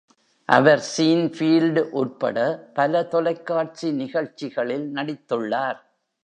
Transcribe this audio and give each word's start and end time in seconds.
அவர் 0.49 0.81
"Seinfeld" 0.97 1.79
உட்பட 1.91 2.37
பல 2.73 3.03
தொலைக்காட்சி 3.03 3.91
நிகழ்ச்சிகளில் 3.91 4.87
நடித்துள்ளார். 4.93 5.79